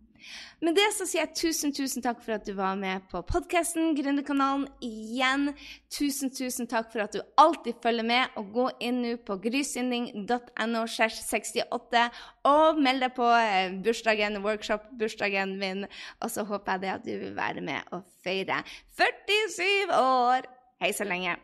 [0.65, 3.95] Med det så sier jeg tusen, tusen takk for at du var med på podkasten
[3.99, 5.51] Gründerkanalen igjen.
[5.93, 8.37] Tusen, tusen takk for at du alltid følger med.
[8.41, 12.07] Og gå inn nå på grysynding.no 68
[12.49, 15.85] og meld deg på eh, bursdagen, workshop-bursdagen min.
[16.21, 18.63] Og så håper jeg det at du vil være med og feire
[18.97, 20.49] 47 år.
[20.81, 21.37] Hei så lenge.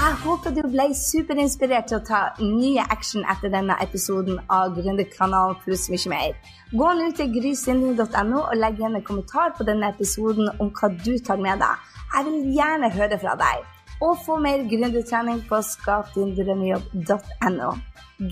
[0.00, 5.58] Jeg håper du ble superinspirert til å ta nye action etter denne episoden av Gründerkanalen
[5.60, 6.32] pluss mye mer.
[6.72, 11.20] Gå nå til grysynding.no og legg igjen en kommentar på denne episoden om hva du
[11.26, 11.74] tar med deg.
[12.14, 13.56] Jeg vil gjerne høre fra deg.
[14.00, 17.70] Og få mer gründertrening på skapdindrømmejobb.no.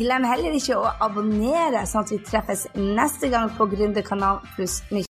[0.01, 5.05] Glem heller ikke å abonnere, sånn at vi treffes neste gang på Gründerkanalen pluss mye